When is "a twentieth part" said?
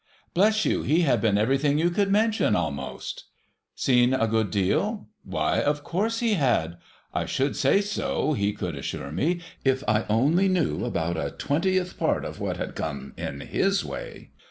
11.17-12.25